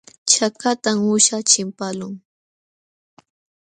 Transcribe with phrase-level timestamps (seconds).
[0.31, 2.13] Chakatam uusha chimpaqlun.